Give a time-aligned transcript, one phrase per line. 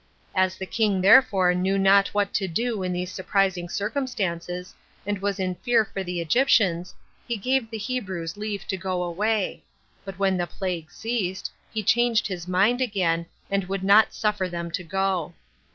[0.33, 4.73] As the king therefore knew not what to do in these surprising circumstances,
[5.05, 6.95] and was in fear for the Egyptians,
[7.27, 9.61] he gave the Hebrews leave to go away;
[10.03, 14.71] but when the plague ceased, he changed his mind again, end would not suffer them
[14.71, 15.35] to go.